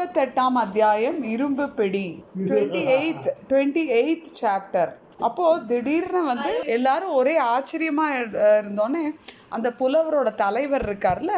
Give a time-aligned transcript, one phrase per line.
[0.00, 2.04] இருபத்தெட்டாம் அத்தியாயம் இரும்பு பிடி.
[2.40, 4.92] Twenty eight twenty eight chapter
[5.26, 9.02] அப்போது திடீர்னு வந்து எல்லாரும் ஒரே ஆச்சரியமா இருந்தோன்னே
[9.48, 11.32] அந்த புலவரோட தலைவர் இருக்கார்ல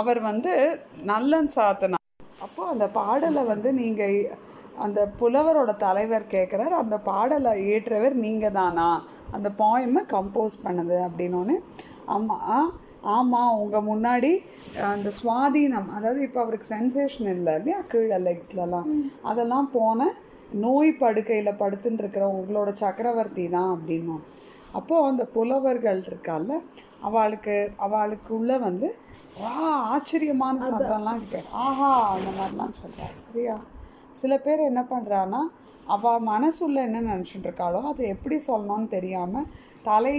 [0.00, 0.52] அவர் வந்து
[1.10, 1.98] நல்லன் சாத்தனா.
[2.46, 4.16] அப்போது அந்த பாடலை வந்து நீங்கள்
[4.86, 8.88] அந்த புலவரோட தலைவர் கேட்குறார் அந்த பாடலை ஏற்றவர் நீங்கள் தானா
[9.32, 11.58] அந்த பாயமை கம்போஸ் பண்ணது அப்படின்னோடனே
[12.08, 12.68] ஆமாம்
[13.10, 14.30] ஆமாம் உங்கள் முன்னாடி
[14.88, 17.78] அந்த சுவாதீனம் அதாவது இப்போ அவருக்கு சென்சேஷன் இல்லை இல்லையா?
[17.90, 18.88] கீழே லெக்ஸ்லலாம்
[19.30, 20.08] அதெல்லாம் போன
[20.60, 24.24] நோய் படுக்கையில் படுத்துன்னு இருக்கிற உங்களோட சக்கரவர்த்தி தான் அப்படின்னும்
[24.74, 26.58] அப்போது அந்த புலவர்கள் இருக்கால
[27.02, 27.54] அவளுக்கு
[27.86, 28.88] அவளுக்குள்ள வந்து
[29.40, 29.52] வா
[29.92, 33.56] ஆச்சரியமான சத்தம்லாம் கேட்க ஆஹா அந்த மாதிரிலாம் சொல்கிறா சரியா?
[34.16, 35.40] சில பேர் என்ன பண்ணுறான்னா
[35.94, 39.48] அவள் மனசுள்ள என்ன நினச்சிட்டு இருக்காளோ அது எப்படி சொல்லணும்னு தெரியாமல்
[39.88, 40.14] தலை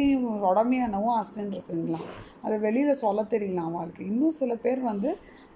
[0.50, 2.02] உடமையானவும் அசிஸ்டன்ட் இருக்குங்களா?
[2.44, 5.12] அதை வெளியில் சொல்ல தெரியல அவளுக்கு இன்னும் சில பேர் வந்து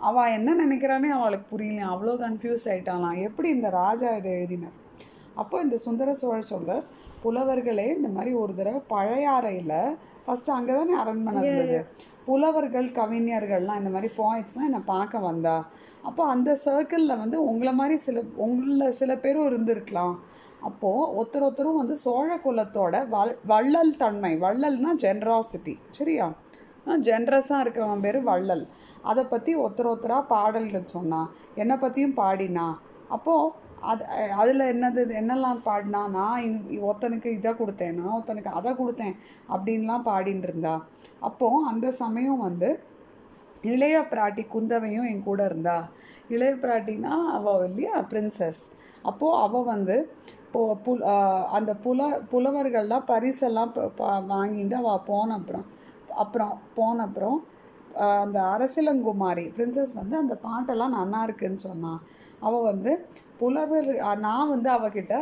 [0.09, 1.81] அவள் என்ன நினைக்கிறானே அவளுக்கு புரியல.
[1.93, 4.77] அவ்வளோ கன்ஃபியூஸ் ஆகிட்டாலாம் எப்படி இந்த ராஜா இதை எழுதினார்?
[5.41, 6.85] அப்போ இந்த சுந்தர சோழர் சொல்கிறார்
[7.23, 9.77] புலவர்களே இந்த மாதிரி ஒரு தடவை பழையாறையில்
[10.25, 11.79] ஃபஸ்ட்டு அங்கே தானே அரண்மனை இருந்தது.
[12.25, 15.55] புலவர்கள் கவிஞர்கள்லாம் இந்த மாதிரி பாயிண்ட்ஸ்லாம் என்னை பார்க்க வந்தா
[16.09, 20.15] அப்போ அந்த சர்க்கிளில் வந்து உங்களை மாதிரி சில உங்களில் சில பேரும் இருந்திருக்கலாம்.
[20.69, 26.27] அப்போது ஒருத்தர் ஒருத்தரும் வந்து சோழ குலத்தோட வல் வள்ளல் தன்மை வள்ளல்னா ஜென்ராசிட்டி சரியா?
[27.07, 28.63] ஜென்ரஸாக இருக்கிறவன் பேர் வள்ளல்.
[29.09, 32.67] அதை பற்றி ஒருத்தர் ஒருத்தராக பாடல்கள் சொன்னான் என்னை பற்றியும் பாடினா
[33.15, 33.51] அப்போது
[33.91, 34.03] அது
[34.41, 39.15] அதில் என்னது என்னெல்லாம் பாடினா நான் ஒருத்தனுக்கு இதை கொடுத்தேன் நான் ஒருத்தனுக்கு அதை கொடுத்தேன்
[39.53, 40.75] அப்படின்லாம் பாடின்னு இருந்தா
[41.21, 42.69] அப்போது அந்த சமயம் வந்து
[43.63, 45.77] இளைய பிராட்டி குந்தவையும் என் கூட இருந்தா.
[46.29, 47.95] இளைய பிராட்டினா அவள் இல்லையா?
[48.09, 48.61] பிரின்சஸ்
[49.01, 49.95] அப்போது அவள் வந்து
[50.45, 51.03] இப்போ புல்
[51.51, 51.99] அந்த புல
[52.31, 53.91] புலவர்கள்லாம் பரிசெல்லாம் ப-
[54.31, 55.67] வாங்கிட்டு அவள் போன அப்புறம்
[56.15, 57.37] அப்புறம் போன அப்புறம்
[58.17, 62.01] அந்த அரசிலங்குமாரி பிரின்சஸ் வந்து அந்த பாட்டெல்லாம் நல்லா இருக்குன்னு சொன்னான்
[62.39, 62.91] அவள் வந்து
[63.37, 65.13] புலவர் நான் வந்து அவகிட்ட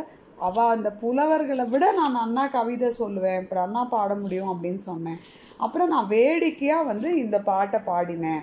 [0.46, 5.20] அவள் அந்த புலவர்களை விட நான் அண்ணா கவிதை சொல்லுவேன் அப்புறம் அண்ணா பாட முடியும் அப்படின்னு சொன்னேன்.
[5.64, 8.42] அப்புறம் நான் வேடிக்கையாக வந்து இந்த பாட்டை பாடினேன்.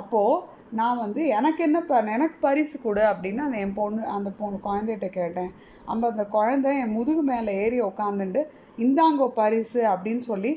[0.00, 4.58] அப்போது நான் வந்து எனக்கு என்ன ப எனக்கு பரிசு கொடு அப்படின்னு அந்த என் பொண்ணு அந்த பொண்ணு
[4.66, 5.52] குழந்தைகிட்ட கேட்டேன்.
[5.90, 8.42] அப்போ அந்த குழந்தை என் முதுகு மேலே ஏறி உக்காந்துட்டு
[8.86, 10.52] இந்தாங்கோ பரிசு அப்படின்னு சொல்லி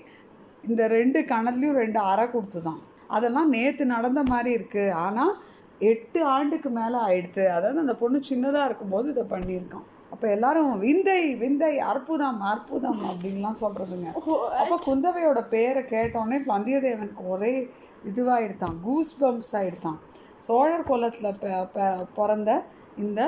[0.70, 2.82] இந்த ரெண்டு கணத்துலேயும் ரெண்டு அறை கொடுத்துதான்.
[3.08, 5.34] அதெல்லாம் நேற்று நடந்த மாதிரி இருக்குது ஆனால்
[5.92, 7.46] எட்டு ஆண்டுக்கு மேலே ஆயிடுச்சு.
[7.56, 9.88] அதாவது அந்த பொண்ணு சின்னதாக இருக்கும்போது இதை பண்ணியிருக்கான்.
[10.12, 14.10] அப்போ எல்லாரும் விந்தை விந்தை அற்புதம் அற்புதம் அப்படின்லாம் சொல்கிறதுங்க
[14.60, 17.54] அப்போ குந்தவையோட பேரை கேட்டோடனே வந்தியத்தேவனுக்கு ஒரே
[18.06, 20.00] இதுவாகிடுதான் கூஸ் பம்ப்ஸ் ஆகிடுதான்
[20.40, 21.40] சோழர் குலத்தில்
[22.14, 22.52] பிறந்த
[22.98, 23.22] இந்த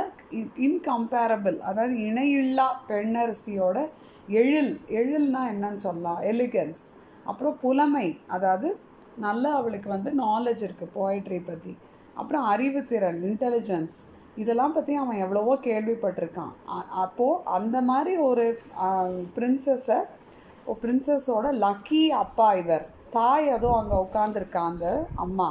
[0.64, 3.78] இன்கம்பேரபிள் அதாவது இணையில்லா பெண்ணரசியோட
[4.34, 6.84] எழில் எழில்னா என்னன்னு சொல்லலாம் எலிகன்ஸ்
[7.26, 8.70] அப்புறம் புலமை அதாவது
[9.18, 11.74] நல்ல அவளுக்கு வந்து நாலேஜ் இருக்குது போய்ட்ரி பற்றி
[12.14, 13.98] அப்புறம் அறிவுத்திறன் இன்டெலிஜென்ஸ்
[14.42, 16.54] இதெல்லாம் பற்றி அவன் எவ்வளவோ கேள்விப்பட்டிருக்கான்.
[17.04, 18.46] அப்போது அந்த மாதிரி ஒரு
[19.36, 20.00] பிரின்சஸை
[20.84, 22.86] பிரின்சஸோட லக்கி அப்பா இவர்.
[23.18, 24.88] தாய் அதோ அங்கே உட்காந்துருக்கா அந்த
[25.26, 25.50] அம்மா.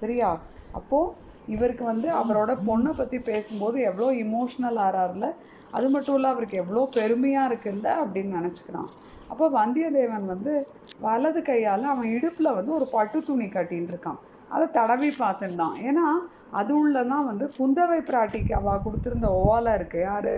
[0.00, 0.30] சரியா?
[0.78, 1.14] அப்போது
[1.54, 5.28] இவருக்கு வந்து அவரோட பொண்ணை பற்றி பேசும்போது எவ்வளோ இமோஷ்னல் ஆறாருல
[5.76, 8.90] அது மட்டும் இல்லை அவருக்கு எவ்வளோ பெருமையாக இருக்குல்ல அப்படின்னு நினச்சிக்கிறான்.
[9.32, 10.52] அப்போ வந்தியத்தேவன் வந்து
[11.06, 14.20] வலது கையால் அவன் இடுப்பில் வந்து ஒரு பட்டு துணி கட்டின்னு இருக்கான்
[14.54, 16.06] அதை தடவி பார்த்துட்டான் ஏன்னா
[16.58, 19.98] அது உள்ளதான் வந்து குந்தவை பிராட்டிக்கு அவள் கொடுத்துருந்த ஓலை இருக்கு.
[20.00, 20.34] யார்?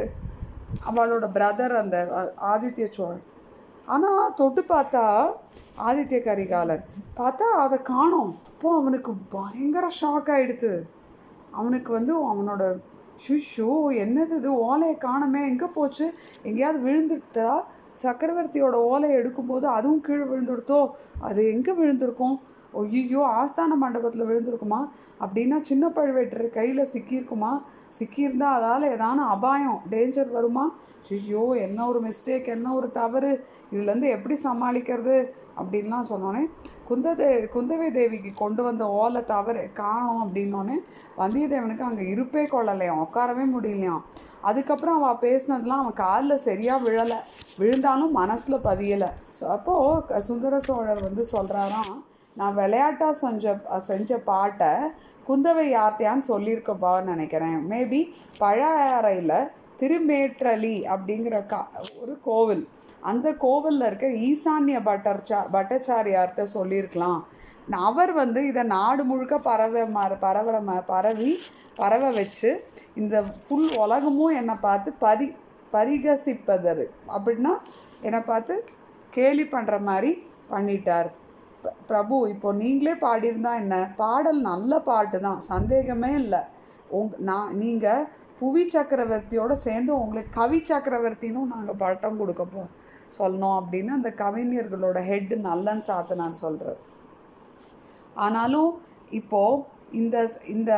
[0.89, 1.97] அவளோட பிரதர் அந்த
[2.53, 3.25] ஆதித்ய சோழன்.
[3.95, 5.05] ஆனால் தொட்டு பார்த்தா
[5.89, 6.85] ஆதித்ய கரிகாலன்.
[7.21, 8.33] பார்த்தா அதை காணோம்.
[8.51, 10.73] அப்போ அவனுக்கு பயங்கர ஷாக் ஆகிடுது
[11.61, 12.65] அவனுக்கு வந்து அவனோட
[13.25, 13.71] ஷிஷோ
[14.05, 14.51] என்னது இது?
[14.67, 15.41] ஓலையை காணமே.
[15.53, 16.07] எங்கே போச்சு?
[16.49, 17.51] எங்கேயாவது விழுந்துட்டா
[18.03, 20.81] சக்கரவர்த்தியோட ஓலையை எடுக்கும்போது அதுவும் கீழே விழுந்துடுத்தோ
[21.29, 22.37] அது எங்கே விழுந்திருக்கும்?
[22.79, 24.81] ஐயோ ஆஸ்தான மண்டபத்தில் விழுந்திருக்குமா?
[25.21, 27.53] அப்படின்னா சின்ன பழுவேட்டர் கையில் சிக்கியிருக்குமா?
[27.99, 30.65] சிக்கியிருந்தா அதால் ஏதான அபாயம் டேஞ்சர் வருமா?
[31.11, 33.45] ஐயோ என்ன ஒரு மிஸ்டேக் என்ன ஒரு தவறு?
[33.73, 35.35] இதுலேருந்து எப்படி சமாளிக்கிறது?
[35.61, 36.43] அப்படின்லாம் சொன்னோன்னே
[36.89, 40.77] குந்ததே குந்தவை தேவிக்கு கொண்டு வந்த ஓலை தவறு காணும் அப்படின்னோடனே
[41.19, 44.05] வந்தியத்தேவனுக்கு அங்கே இருப்பே கொள்ளலையாம் உட்காரவே முடியலையாம்.
[44.41, 47.19] அதுக்கப்புறம் அவள் பேசினதுலாம் அவன் காலில் சரியாக விழலை.
[47.59, 49.11] விழுந்தாலும் மனசில் பதியலை.
[49.39, 51.93] ஸோ அப்போது சுந்தர சோழர் வந்து சொல்கிறாராம்
[52.39, 53.55] நான் விளையாட்டாக செஞ்ச
[53.91, 54.73] செஞ்ச பாட்டை
[55.29, 57.59] குந்தவை யார்த்தையான்னு சொல்லியிருக்கப்பான்னு நினைக்கிறேன்.
[57.71, 58.01] மேபி
[58.43, 59.37] பழையாறையில்
[59.81, 61.61] திருமேற்றலி அப்படிங்கிற கா
[62.01, 62.65] ஒரு கோவில்.
[63.11, 67.21] அந்த கோவிலில் இருக்க ஈசான்ய பட்டர்ச்சா பட்டச்சாரியார்கிட்ட சொல்லியிருக்கலாம்.
[67.89, 71.31] அவர் வந்து இதை நாடு முழுக்க பரவ மாற பரவற ம பரவி
[71.81, 72.51] பரவ வச்சு
[73.01, 75.29] இந்த ஃபுல் உலகமும் என்னை பார்த்து பரி
[75.75, 76.87] பரிகசிப்பதரு.
[77.17, 77.53] அப்படின்னா
[78.07, 78.55] என்னை பார்த்து
[79.17, 80.11] கேலி பண்ணுற மாதிரி
[80.53, 81.11] பண்ணிட்டார்.
[81.89, 83.77] பிரபு இப்போ நீங்களே பாடியிருந்தா என்ன?
[83.97, 86.43] பாடல் நல்ல பாட்டு தான் சந்தேகமே இல்லை.
[86.91, 88.07] உங் நான் நீங்கள்
[88.41, 92.63] புவி சக்கரவர்த்தியோட சேர்ந்து உங்களுக்கு கவி சக்கரவர்த்தினும் நாங்கள் பட்டம் கொடுக்க போ
[93.19, 96.81] சொல்லணும் அப்படின்னு அந்த கவிஞர்களோட ஹெட் நல்லன்னு சாத்து நான் சொல்கிறேன்
[98.17, 98.71] ஆனாலும்
[99.11, 100.17] இப்போது இந்த
[100.47, 100.73] இந்த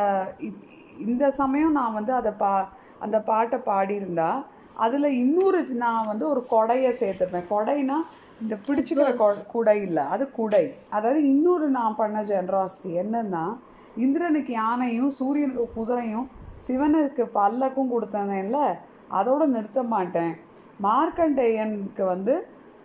[0.97, 2.51] இந்த சமயம் நான் வந்து அதை பா
[2.99, 4.29] அந்த பாட்டை பாடியிருந்தா
[4.75, 7.97] அதில் இன்னொரு நான் வந்து ஒரு கொடையை சேர்த்துருப்பேன் கொடைனா
[8.43, 9.09] இந்த பிடிச்சிக்கிற
[9.53, 10.63] குடை இல்லை அது குடை.
[10.95, 13.43] அதாவது இன்னொரு நான் பண்ண ஜென்ராசிட்டி என்னன்னா
[14.05, 16.27] இந்திரனுக்கு யானையும் சூரியனுக்கு குதிரையும்
[16.65, 18.59] சிவனுக்கு பல்லக்கும் கொடுத்தனேன்ல
[19.19, 20.33] அதோட நிறுத்த மாட்டேன்.
[20.85, 22.35] மார்க்கண்டேயனுக்கு வந்து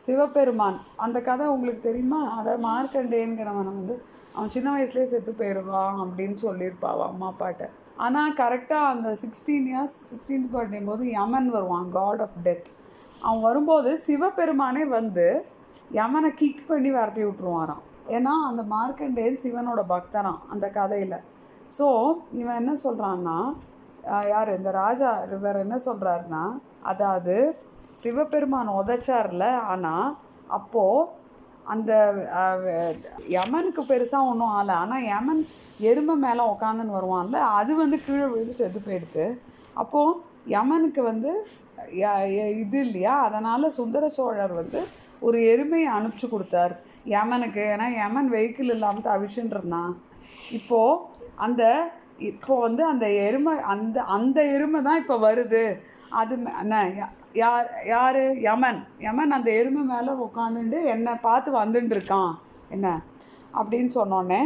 [0.05, 2.21] சிவபெருமான் அந்த கதை உங்களுக்கு தெரியுமா?
[2.39, 3.95] அதாவது மார்க்கண்டேயன்கிறவன் வந்து
[4.35, 7.65] அவன் சின்ன வயசுலேயே செத்து போயிடுவான் அப்படின்னு சொல்லியிருப்பா அவ அம்மா அப்பாட்ட.
[8.07, 12.71] ஆனால் கரெக்டாக அந்த சிக்ஸ்டீன் இயர்ஸ் சிக்ஸ்டீன்த் பர்த்டே போது யமன் வருவான் காட் ஆஃப் டெத்
[13.25, 15.27] அவன் வரும்போது சிவபெருமானே வந்து
[15.99, 17.85] யமனை கிக் பண்ணி விரட்டி விட்ருவாராம்
[18.17, 21.19] ஏன்னா அந்த மார்க்கண்டேயன் சிவனோட பக்தனாம் அந்த கதையில்.
[21.77, 21.87] ஸோ
[22.41, 23.39] இவன் என்ன சொல்கிறான்னா
[24.33, 24.51] யார்?
[24.59, 26.45] இந்த ராஜா இவர் என்ன சொல்கிறாருன்னா
[26.93, 27.35] அதாவது
[28.03, 30.09] சிவபெருமான் உதைச்சார்ல ஆனால்
[30.59, 31.09] அப்போது
[31.73, 31.93] அந்த
[33.37, 34.75] யமனுக்கு பெருசாக ஒன்றும் ஆலை.
[34.83, 35.43] ஆனால் யமன்
[35.91, 39.27] எருமை மேலே உக்காந்துன்னு வருவான்ல அது வந்து கீழே விழுந்து செத்து போயிடுது.
[39.83, 41.47] அப்போது யமனுக்கு வந்து
[41.93, 43.21] ய- இது இல்லையா?
[43.21, 44.85] அதனால் சுந்தர சோழர் வந்து
[45.21, 46.81] ஒரு எருமையை அனுப்பிச்சு கொடுத்தார்.
[47.05, 50.03] யமனுக்கு ஏன்னா யமன் வெஹிக்கிள் இல்லாமல் தவிச்சுட்டு இருந்தான்
[50.53, 51.01] இப்போது
[51.37, 55.79] அந்த இப்போ வந்து அந்த எருமை அந்த அந்த எருமை தான் இப்போ வருது.
[56.11, 56.93] அது என்ன
[57.33, 58.41] யார் யார்?
[58.41, 58.87] யமன்.
[58.99, 62.35] யமன் அந்த எருமை மேலே உட்காந்துட்டு என்னை பார்த்து வந்துட்டுருக்கான்.
[62.69, 63.03] என்ன?
[63.55, 64.41] அப்படின்னு சொன்னோன்னே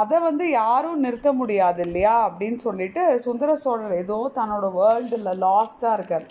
[0.00, 6.26] அதை வந்து யாரும் நிறுத்த முடியாது இல்லையா அப்படின்னு சொல்லிட்டு சுந்தர சோழர் ஏதோ தன்னோட வேர்ல்டில் லாஸ்ட்டாக இருக்கார்.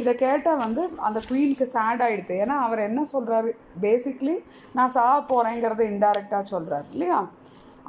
[0.00, 3.50] இதை கேட்டால் வந்து அந்த குயினுக்கு சேட் ஆகிடுது ஏன்னா அவர் என்ன சொல்கிறாரு
[3.84, 4.34] பேசிக்லி
[4.78, 7.20] நான் சாக போகிறேங்கிறத இன்டைரக்டாக சொல்கிறார் இல்லையா?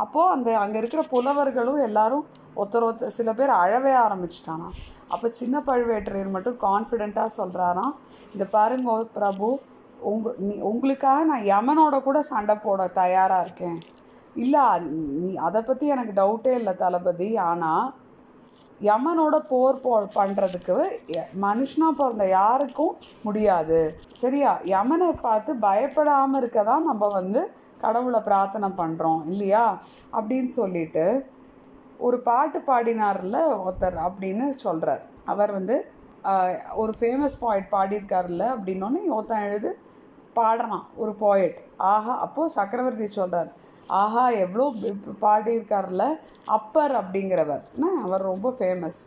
[0.04, 2.26] அப்போது அந்த அங்கே இருக்கிற புலவர்களும் எல்லாரும்
[2.60, 4.70] ஒருத்தர் ஒருத்தர் சில பேர் அழவே ஆரம்பிச்சிட்டானா.
[5.14, 7.94] அப்போ சின்ன பழுவேட்டரையர் மட்டும் கான்ஃபிடெண்ட்டாக சொல்கிறாராம்
[8.34, 9.50] இந்த பாருங்க பிரபு
[10.10, 13.80] உங்க நீ உங்களுக்காக நான் யமனோட கூட சண்டை போட தயாராக இருக்கேன்.
[14.44, 14.66] இல்லை
[15.22, 17.30] நீ அதை பற்றி எனக்கு டவுட்டே இல்லை தளபதி.
[17.50, 17.88] ஆனால்
[18.82, 20.76] யமனோட போர் போ பண்ணுறதுக்கு
[21.46, 22.94] மனுஷனாக பிறந்த யாருக்கும்
[23.28, 23.80] முடியாது.
[24.22, 24.52] சரியா?
[24.74, 27.42] யமனை பார்த்து பயப்படாமல் இருக்க தான் நம்ம வந்து
[27.84, 29.66] கடவுளை பிரார்த்தனை பண்ணுறோம் இல்லையா?
[30.18, 31.06] அப்படின்னு சொல்லிட்டு
[32.08, 35.04] ஒரு பாட்டு பாடினார்ல ஒருத்தர் அப்படின்னு சொல்கிறார்
[35.34, 35.76] அவர் வந்து
[36.82, 39.70] ஒரு ஃபேமஸ் பாயிண்ட் பாடியிருக்காருல்ல அப்படின்னோடனே ஒருத்தன் எழுது
[40.36, 41.58] பாடுறான் ஒரு போயட்
[41.92, 43.50] ஆஹா அப்போது சக்கரவர்த்தி சொல்கிறார்
[43.90, 44.74] ஆஹா எவ்வளோ
[45.22, 46.06] பாடியிருக்கார்ல
[46.46, 47.64] அப்பர் அப்படிங்கிறவர்.
[47.78, 49.00] என்ன, அவர் ரொம்ப ஃபேமஸ்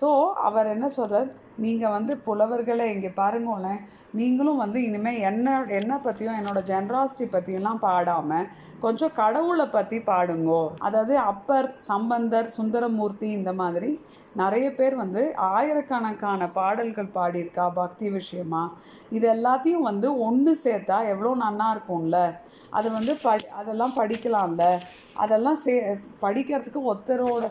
[0.00, 1.28] ஸோ அவர் என்ன சொல்கிறார்
[1.64, 3.80] நீங்கள் வந்து புலவர்களை இங்கே பாருங்களேன்.
[4.18, 8.48] நீங்களும் வந்து இனிமேல் என்ன என்ன பற்றியும் என்னோடய ஜென்ராசிட்டி பற்றியெல்லாம் பாடாமல்
[8.84, 10.62] கொஞ்சம் கடவுளை பற்றி பாடுங்கோ.
[10.86, 13.90] அதாவது அப்பர் சம்பந்தர் சுந்தரமூர்த்தி இந்த மாதிரி
[14.40, 15.22] நிறைய பேர் வந்து
[15.54, 18.62] ஆயிரக்கணக்கான பாடல்கள் பாடியிருக்கா பக்தி விஷயமா.
[19.16, 22.18] இது எல்லாத்தையும் வந்து ஒன்று சேர்த்தா எவ்வளோ நன்னா இருக்கும்ல.
[22.78, 24.64] அது வந்து படி அதெல்லாம் படிக்கலாம்ல.
[25.24, 25.74] அதெல்லாம் சே
[26.24, 27.46] படிக்கிறதுக்கு ஒருத்தரோட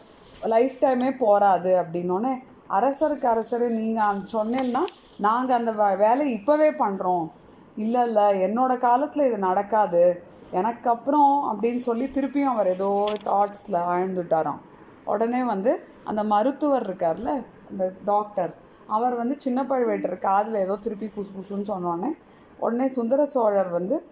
[0.53, 2.33] லைஃப் டைமே போகாது அப்படின்னோடனே
[2.69, 4.81] அரசருக்கு அரசர் நீங்கள் சொன்னேன்னா
[5.17, 7.27] நாங்கள் அந்த வே- வேலையை இப்போவே பண்ணுறோம்
[7.75, 10.23] இல்லை இல்லை என்னோட காலத்தில் இது நடக்காது.
[10.51, 14.59] எனக்கு அப்புறம் அப்படின்னு சொல்லி திருப்பியும் அவர் ஏதோ தாட்ஸில் ஆழ்ந்துட்டாராம்.
[15.05, 18.53] உடனே வந்து அந்த மருத்துவர் இருக்கார்ல அந்த டாக்டர்
[18.87, 22.11] அவர் வந்து சின்ன பழுவேட்டர் காதில் ஏதோ திருப்பி குசு குசுன்னு சொன்னோடனே
[22.57, 24.05] உடனே சுந்தர சோழர் வந்து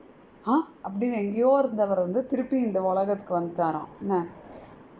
[0.48, 0.68] ஆ?
[0.84, 3.88] அப்படின்னு எங்கேயோ இருந்தவர் வந்து திருப்பி இந்த உலகத்துக்கு வந்துட்டாராம்.
[4.02, 4.26] என்ன?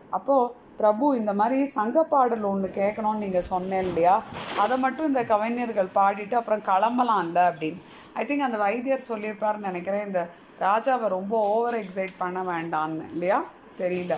[0.10, 4.16] அப்போது பிரபு இந்த மாதிரி சங்க பாடல் ஒன்று கேட்கணும்னு நீங்கள் சொன்னேன் இல்லையா?
[4.64, 7.82] அதை மட்டும் இந்த கவிஞர்கள் பாடிட்டு அப்புறம் கிளம்பலாம்ல அப்படின்னு.
[8.14, 10.06] ஐ திங்க் அந்த வைத்தியர் சொல்லியிருப்பாருன்னு நினைக்கிறேன்.
[10.10, 10.22] இந்த
[10.60, 13.40] ராஜாவை ரொம்ப ஓவர் எக்ஸைட் பண்ண வேண்டான்னு இல்லையா?
[13.82, 14.16] தெரியல.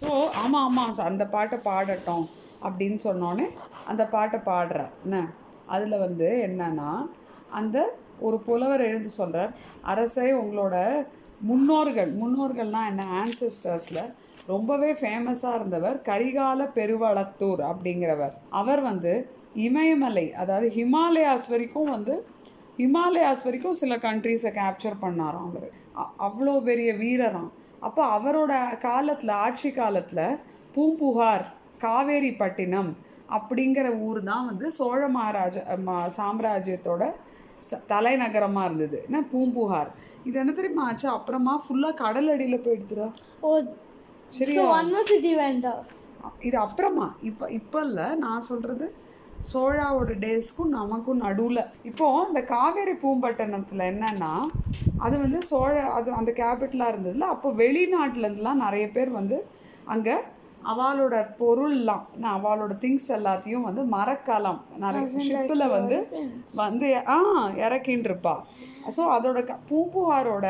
[0.00, 0.10] ஸோ
[0.42, 2.26] ஆமாம் ஆமாம் அந்த பாட்டை பாடட்டும்
[2.66, 3.46] அப்படின்னு சொன்னோன்னே
[3.90, 4.92] அந்த பாட்டை பாடுறார்.
[5.04, 5.18] என்ன?
[5.74, 6.90] அதில் வந்து என்னன்னா
[7.58, 7.78] அந்த
[8.26, 9.52] ஒரு புலவர் எழுந்து சொல்கிறார்
[9.92, 10.76] அரசே உங்களோட
[11.48, 13.02] முன்னோர்கள் முன்னோர்கள்னால் என்ன?
[13.20, 14.02] ஆன்சிஸ்டர்ஸில்
[14.52, 18.34] ரொம்பவே ஃபேமஸாக இருந்தவர் கரிகால பெருவளத்தூர் அப்படிங்கிறவர்.
[18.60, 19.12] அவர் வந்து
[19.66, 22.14] இமயமலை அதாவது ஹிமாலயாஸ் வரைக்கும் வந்து
[22.82, 25.68] ஹிமாலயாஸ் வரைக்கும் சில கண்ட்ரீஸை கேப்சர் பண்ணாராம் அவர்.
[26.26, 27.50] அவ்வளோ பெரிய வீரராம்.
[27.86, 28.52] அப்போ அவரோட
[28.88, 30.38] காலத்தில் ஆட்சி காலத்தில்
[30.74, 31.44] பூம்புகார்
[31.84, 32.90] காவேரிப்பட்டினம்
[33.36, 35.56] அப்படிங்கிற ஊர் தான் வந்து சோழ மகாராஜ
[36.18, 37.04] சாம்ராஜ்யத்தோட
[37.68, 38.98] ச தலைநகரமாக இருந்தது.
[39.06, 39.18] என்ன?
[39.32, 39.90] பூம்புகார்.
[40.28, 41.08] இது என்ன தெரியுமா ஆச்சு?
[41.16, 43.08] அப்புறமா ஃபுல்லாக கடல் அடியில் போயிடுச்சுடா.
[43.40, 43.50] ஓ
[44.32, 44.62] சரியா?
[45.36, 45.84] Went up.
[46.40, 48.86] இது அப்புறமா இப்போ இப்போ இல்லை நான் சொல்கிறது
[49.50, 51.60] சோழாவோட டேஸ்க்கும் நமக்கும் நடுவில்.
[51.82, 54.30] இப்போ இந்த காவேரி பூம்பட்டினத்தில் என்னன்னா
[55.00, 59.38] அது வந்து சோழ அது அந்த கேபிட்டலாக இருந்ததுல அப்போ வெளிநாட்டுலேருந்துலாம் நிறைய பேர் வந்து
[59.86, 60.16] அங்கே
[60.72, 65.98] அவளோட பொருள்லாம் நான் அவளோட திங்ஸ் எல்லாத்தையும் வந்து மரக்கலம் நிறைய ஷிப்பில் வந்து
[66.56, 67.18] வந்து ஆ
[67.64, 68.34] இறக்கின்னு இருப்பா
[68.96, 69.38] ஸோ அதோட
[69.70, 70.48] பூம்புகாரோட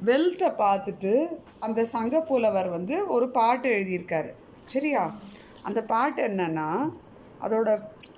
[0.00, 1.12] வெல்த்தை பார்த்துட்டு
[1.58, 4.30] அந்த சங்க புலவர் வந்து ஒரு பாட்டு எழுதியிருக்காரு.
[4.66, 5.02] சரியா?
[5.62, 6.68] அந்த பாட்டு என்னன்னா
[7.40, 7.68] அதோட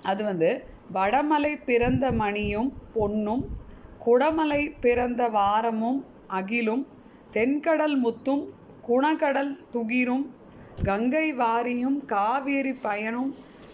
[0.03, 0.49] அது வந்து
[0.93, 3.43] வடமலை பிறந்த மணியும் பொன்னும்
[3.99, 6.83] குடமலை பிறந்த வாரமும் அகிலும்
[7.33, 8.43] தென்கடல் முத்தும்
[8.83, 10.25] குணக்கடல் துகிரும்
[10.85, 13.31] கங்கை வாரியும் காவேரி பயனும்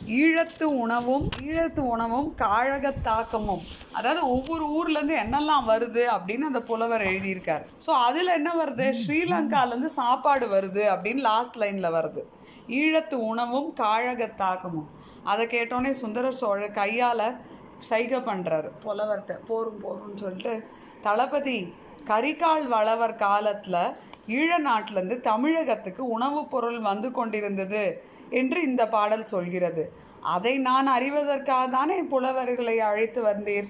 [0.07, 3.59] ஈழத்து உணவும் ஈழத்து உணவும் காழக தாக்கமும்.
[3.93, 7.65] அதாவது ஒவ்வொரு ஊர்லேருந்து என்னெல்லாம் வருது அப்படின்னு அந்த புலவர் எழுதியிருக்காரு.
[7.87, 8.93] ஸோ அதில் என்ன வருது?
[9.07, 12.23] ஸ்ரீலங்காலேருந்து சாப்பாடு வருது அப்படின்னு லாஸ்ட் லைனில் வருது.
[12.69, 14.89] ஈழத்து உணவும் காழகத் தாக்கமும்.
[15.23, 17.39] அதை கேட்டோன்னே சுந்தர சோழர் கையால்
[17.79, 20.67] சைகை பண்ணுறாரு புலவர்கிட்ட போரும் போரும்னு சொல்லிட்டு
[21.01, 21.73] தளபதி
[22.05, 23.95] கரிகால் வளவர் காலத்தில்
[24.27, 28.13] ஈழ நாட்டிலேருந்து தமிழகத்துக்கு உணவுப் பொருள் வந்து கொண்டிருந்தது.
[28.29, 29.83] என்று இந்த பாடல் சொல்கிறது.
[30.21, 33.67] அதை நான் அறிவதற்காக தானே புலவர்களை அழைத்து வந்தீர்?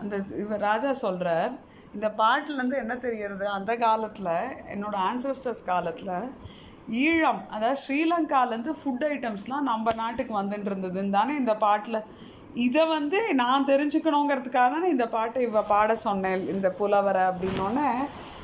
[0.00, 1.52] அந்த இவர் ராஜா சொல்கிறார்
[1.94, 3.48] இந்த பாட்டிலேருந்து என்ன தெரிகிறது?
[3.48, 4.32] அந்த காலத்தில்
[4.74, 6.30] என்னோட ஆன்சஸ்டர்ஸ் காலத்தில்
[6.88, 12.00] ஈழம் அதாவது ஸ்ரீலங்காலேருந்து ஃபுட் ஐட்டம்ஸ்லாம் நம்ம நாட்டுக்கு வந்துட்டு இருந்ததுன்னு தானே இந்த பாட்டில்.
[12.54, 17.88] இதை வந்து நான் தெரிஞ்சுக்கணுங்கிறதுக்காக தானே இந்த பாட்டை இவ பாட சொன்னேன் இந்த புலவரை அப்படின்னோடனே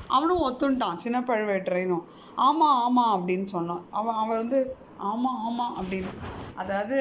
[0.06, 3.84] அவனும் ஒத்துண்டான் சின்ன பழுவேட்டரையனும் ஆமாம் ஆமாம் அப்படின்னு சொன்னான்.
[3.90, 4.76] அவன் அவன் வந்து
[5.08, 6.12] ஆமாம் ஆமாம் அப்படின்னு.
[6.54, 6.98] அதாவது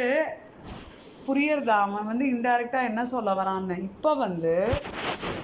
[1.27, 1.77] புரியறதா?
[1.81, 4.53] அவன் வந்து இன்டைரக்டாக என்ன சொல்ல வரான் இப்போ வந்து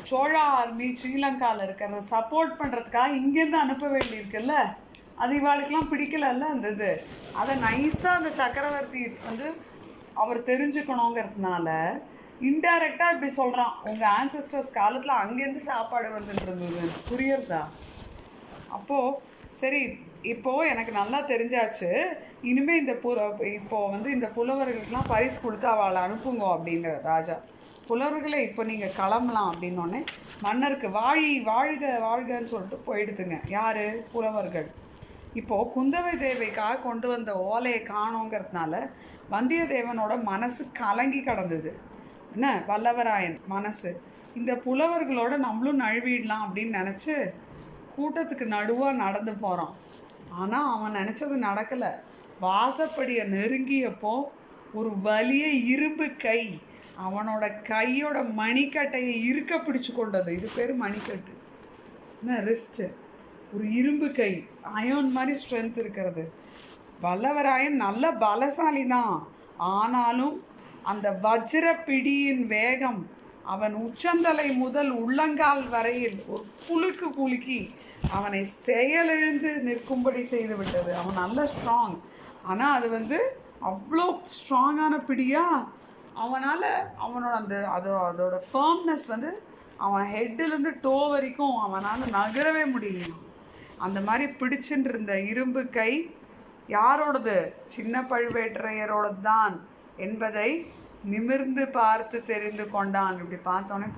[0.10, 4.56] சோழா ஆர்மி ஸ்ரீலங்காவில் இருக்கிறத சப்போர்ட் பண்ணுறதுக்காக இங்கேருந்து அனுப்ப வேண்டியிருக்குல்ல?
[5.18, 6.92] அது இவாளுக்கெல்லாம் பிடிக்கலல்ல அந்த இது.
[7.36, 9.48] அதை நைஸாக அந்த சக்கரவர்த்தி வந்து
[10.14, 11.70] அவர் தெரிஞ்சுக்கணுங்கிறதுனால
[12.42, 17.62] இன்டைரக்டாக இப்படி சொல்கிறான் உங்கள் ஆன்சஸ்டர்ஸ் காலத்தில் அங்கேருந்து சாப்பாடு வந்துட்டு இருந்தது புரியறதா?
[18.70, 19.18] அப்போது
[19.52, 19.82] சரி
[20.34, 21.90] இப்போ எனக்கு நல்லா தெரிஞ்சாச்சு.
[22.50, 23.26] இனிமே இந்த புல
[23.58, 27.36] இப்போ வந்து இந்த புலவர்களுக்கெல்லாம் பரிசு கொடுத்து அவளை அனுப்புங்க அப்படிங்கிற ராஜா.
[27.90, 30.02] புலவர்களை இப்போ நீங்கள் கிளம்பலாம் அப்படின்னோடனே
[30.46, 33.38] மன்னருக்கு வாழி வாழ்க வாழ்கன்னு சொல்லிட்டு போயிடுதுங்க.
[33.58, 33.86] யார்?
[34.14, 34.68] புலவர்கள்.
[35.40, 38.74] இப்போது குந்தவை தேவைக்காக கொண்டு வந்த ஓலையை காணோங்கிறதுனால
[39.34, 41.72] வந்தியத்தேவனோட மனசு கலங்கி கிடந்தது.
[42.36, 42.48] என்ன?
[42.70, 43.92] வல்லவராயன் மனசு.
[44.40, 47.14] இந்த புலவர்களோட நம்மளும் நழுவிடலாம் அப்படின்னு நினச்சி
[47.98, 49.76] கூட்டத்துக்கு நடுவாக நடந்து போகிறான்
[50.40, 51.92] ஆனால் அவன் நினச்சது நடக்கலை.
[52.42, 54.16] வாசப்படியை நெருங்கியப்போ
[54.74, 56.60] ஒரு வலிய இரும்பு கை
[57.06, 60.34] அவனோட கையோட மணிக்கட்டையை இருக்க பிடிச்சு கொண்டது.
[60.36, 61.34] இது பேர் மணிக்கட்டு.
[62.22, 62.86] என்ன ரிஸ்ட்டு
[63.54, 64.32] ஒரு இரும்பு கை.
[64.62, 66.24] அயோன் மாதிரி ஸ்ட்ரென்த் இருக்கிறது.
[67.02, 69.16] வல்லவராயன் நல்ல பலசாலி தான்
[69.58, 70.36] ஆனாலும்
[70.84, 73.02] அந்த வஜ்ர பிடியின் வேகம்
[73.54, 77.60] அவன் உச்சந்தலை முதல் உள்ளங்கால் வரையில் ஒரு குலுக்கு குலுக்கி
[78.18, 80.92] அவனை செயலிழந்து நிற்கும்படி செய்து விட்டது.
[81.02, 81.96] அவன் நல்ல ஸ்ட்ராங்
[82.52, 83.20] ஆனால் அது வந்து
[83.72, 84.06] அவ்வளோ
[84.38, 85.46] ஸ்ட்ராங்கான பிடியா?
[86.24, 86.68] அவனால்
[87.06, 89.32] அவனோட அந்த அதோ அதோட ஃபர்ம்னஸ் வந்து
[89.86, 93.16] அவன் ஹெட்டிலேருந்து டோ வரைக்கும் அவனால் நகரவே முடியும்
[93.86, 95.92] அந்த மாதிரி பிடிச்சுட்டு இருந்த இரும்பு கை
[96.70, 97.38] யாரோடது?
[97.76, 99.56] சின்ன பழுவேட்டரையரோடது தான்
[100.06, 100.50] என்பதை
[101.14, 103.18] நிமிர்ந்து பார்த்து தெரிந்து கொண்டான்.
[103.24, 103.90] இப்படி பார்த்தோன்னே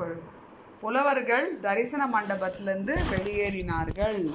[0.81, 4.31] புலவர்கள் தரிசன மண்டபத்திலிருந்து வெளியேறினார்கள்.